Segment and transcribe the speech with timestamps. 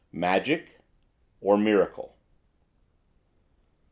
[0.11, 0.79] MAGIC?
[1.41, 2.15] OR MIRACLE?